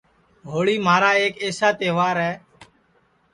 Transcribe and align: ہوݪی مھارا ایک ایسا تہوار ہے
ہوݪی 0.51 0.75
مھارا 0.85 1.11
ایک 1.21 1.33
ایسا 1.43 1.69
تہوار 1.79 2.15
ہے 2.25 2.33